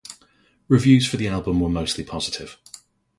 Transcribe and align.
Reviews 0.67 1.07
for 1.07 1.17
the 1.17 1.27
album 1.27 1.59
were 1.59 1.69
mostly 1.69 2.03
positive. 2.03 2.57